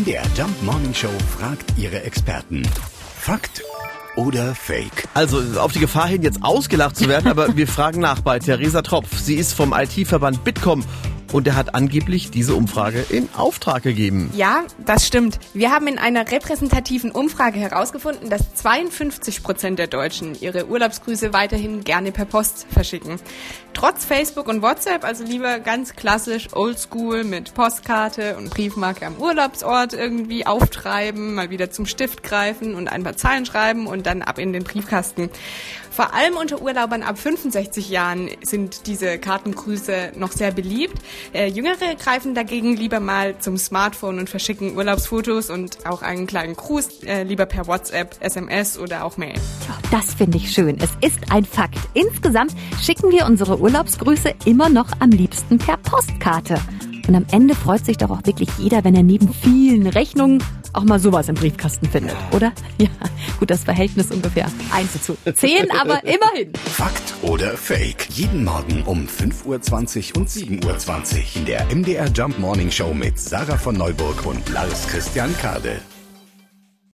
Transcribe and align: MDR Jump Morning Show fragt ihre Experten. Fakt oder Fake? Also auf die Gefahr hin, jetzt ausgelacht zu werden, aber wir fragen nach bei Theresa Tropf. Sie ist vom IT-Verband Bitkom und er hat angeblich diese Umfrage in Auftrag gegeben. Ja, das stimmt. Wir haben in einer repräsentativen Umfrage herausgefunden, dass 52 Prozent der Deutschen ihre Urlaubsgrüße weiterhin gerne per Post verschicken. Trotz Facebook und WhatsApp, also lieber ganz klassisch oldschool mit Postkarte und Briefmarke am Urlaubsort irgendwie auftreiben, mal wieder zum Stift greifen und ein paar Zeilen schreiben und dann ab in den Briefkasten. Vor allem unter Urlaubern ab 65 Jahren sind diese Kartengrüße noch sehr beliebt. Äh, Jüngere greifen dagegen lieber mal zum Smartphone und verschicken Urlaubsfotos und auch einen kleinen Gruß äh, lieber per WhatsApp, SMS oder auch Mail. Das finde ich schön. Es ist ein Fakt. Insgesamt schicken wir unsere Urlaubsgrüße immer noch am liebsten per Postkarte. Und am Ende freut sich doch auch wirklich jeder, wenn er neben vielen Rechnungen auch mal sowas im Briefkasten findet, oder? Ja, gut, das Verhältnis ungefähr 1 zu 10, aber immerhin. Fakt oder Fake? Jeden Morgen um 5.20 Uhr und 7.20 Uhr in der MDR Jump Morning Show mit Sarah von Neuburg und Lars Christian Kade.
MDR 0.00 0.24
Jump 0.36 0.60
Morning 0.64 0.92
Show 0.92 1.10
fragt 1.38 1.78
ihre 1.78 2.02
Experten. 2.02 2.62
Fakt 3.16 3.62
oder 4.16 4.52
Fake? 4.52 5.06
Also 5.14 5.40
auf 5.60 5.72
die 5.72 5.78
Gefahr 5.78 6.08
hin, 6.08 6.22
jetzt 6.22 6.42
ausgelacht 6.42 6.96
zu 6.96 7.06
werden, 7.06 7.30
aber 7.30 7.56
wir 7.56 7.68
fragen 7.68 8.00
nach 8.00 8.20
bei 8.20 8.40
Theresa 8.40 8.82
Tropf. 8.82 9.20
Sie 9.20 9.36
ist 9.36 9.52
vom 9.52 9.72
IT-Verband 9.72 10.42
Bitkom 10.42 10.82
und 11.34 11.48
er 11.48 11.56
hat 11.56 11.74
angeblich 11.74 12.30
diese 12.30 12.54
Umfrage 12.54 13.04
in 13.10 13.28
Auftrag 13.34 13.82
gegeben. 13.82 14.30
Ja, 14.36 14.62
das 14.86 15.04
stimmt. 15.04 15.40
Wir 15.52 15.72
haben 15.72 15.88
in 15.88 15.98
einer 15.98 16.30
repräsentativen 16.30 17.10
Umfrage 17.10 17.58
herausgefunden, 17.58 18.30
dass 18.30 18.54
52 18.54 19.42
Prozent 19.42 19.80
der 19.80 19.88
Deutschen 19.88 20.40
ihre 20.40 20.68
Urlaubsgrüße 20.68 21.32
weiterhin 21.32 21.82
gerne 21.82 22.12
per 22.12 22.24
Post 22.24 22.68
verschicken. 22.70 23.18
Trotz 23.72 24.04
Facebook 24.04 24.46
und 24.46 24.62
WhatsApp, 24.62 25.02
also 25.02 25.24
lieber 25.24 25.58
ganz 25.58 25.96
klassisch 25.96 26.52
oldschool 26.52 27.24
mit 27.24 27.52
Postkarte 27.54 28.36
und 28.36 28.50
Briefmarke 28.50 29.04
am 29.04 29.16
Urlaubsort 29.16 29.92
irgendwie 29.92 30.46
auftreiben, 30.46 31.34
mal 31.34 31.50
wieder 31.50 31.72
zum 31.72 31.86
Stift 31.86 32.22
greifen 32.22 32.76
und 32.76 32.86
ein 32.86 33.02
paar 33.02 33.16
Zeilen 33.16 33.44
schreiben 33.44 33.88
und 33.88 34.06
dann 34.06 34.22
ab 34.22 34.38
in 34.38 34.52
den 34.52 34.62
Briefkasten. 34.62 35.30
Vor 35.94 36.12
allem 36.12 36.36
unter 36.36 36.60
Urlaubern 36.60 37.04
ab 37.04 37.18
65 37.18 37.88
Jahren 37.88 38.28
sind 38.42 38.88
diese 38.88 39.16
Kartengrüße 39.16 40.12
noch 40.16 40.32
sehr 40.32 40.50
beliebt. 40.50 40.98
Äh, 41.32 41.48
Jüngere 41.48 41.94
greifen 42.02 42.34
dagegen 42.34 42.76
lieber 42.76 43.00
mal 43.00 43.38
zum 43.38 43.56
Smartphone 43.56 44.18
und 44.18 44.30
verschicken 44.30 44.76
Urlaubsfotos 44.76 45.50
und 45.50 45.86
auch 45.86 46.02
einen 46.02 46.26
kleinen 46.26 46.54
Gruß 46.54 47.04
äh, 47.04 47.22
lieber 47.22 47.46
per 47.46 47.66
WhatsApp, 47.66 48.16
SMS 48.20 48.78
oder 48.78 49.04
auch 49.04 49.16
Mail. 49.16 49.34
Das 49.90 50.14
finde 50.14 50.38
ich 50.38 50.50
schön. 50.50 50.78
Es 50.80 50.90
ist 51.06 51.30
ein 51.30 51.44
Fakt. 51.44 51.78
Insgesamt 51.94 52.54
schicken 52.82 53.10
wir 53.10 53.26
unsere 53.26 53.60
Urlaubsgrüße 53.60 54.34
immer 54.44 54.68
noch 54.68 54.88
am 55.00 55.10
liebsten 55.10 55.58
per 55.58 55.76
Postkarte. 55.78 56.58
Und 57.06 57.14
am 57.14 57.26
Ende 57.30 57.54
freut 57.54 57.84
sich 57.84 57.98
doch 57.98 58.10
auch 58.10 58.24
wirklich 58.24 58.48
jeder, 58.58 58.82
wenn 58.84 58.94
er 58.94 59.02
neben 59.02 59.32
vielen 59.32 59.86
Rechnungen 59.86 60.42
auch 60.74 60.84
mal 60.84 60.98
sowas 60.98 61.28
im 61.28 61.34
Briefkasten 61.34 61.88
findet, 61.88 62.16
oder? 62.32 62.52
Ja, 62.78 62.88
gut, 63.38 63.50
das 63.50 63.62
Verhältnis 63.62 64.10
ungefähr 64.10 64.46
1 64.72 65.02
zu 65.04 65.16
10, 65.32 65.70
aber 65.70 66.02
immerhin. 66.04 66.52
Fakt 66.54 67.14
oder 67.22 67.56
Fake? 67.56 68.08
Jeden 68.10 68.44
Morgen 68.44 68.82
um 68.84 69.06
5.20 69.06 70.14
Uhr 70.14 70.20
und 70.20 70.28
7.20 70.28 70.64
Uhr 70.64 71.22
in 71.36 71.44
der 71.44 71.64
MDR 71.72 72.08
Jump 72.08 72.38
Morning 72.40 72.70
Show 72.70 72.92
mit 72.92 73.18
Sarah 73.18 73.56
von 73.56 73.76
Neuburg 73.76 74.26
und 74.26 74.48
Lars 74.50 74.88
Christian 74.88 75.34
Kade. 75.38 75.80